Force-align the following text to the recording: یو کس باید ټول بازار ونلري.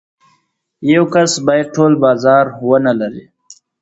یو 0.93 1.03
کس 1.13 1.31
باید 1.45 1.67
ټول 1.75 1.93
بازار 2.03 2.45
ونلري. 2.67 3.23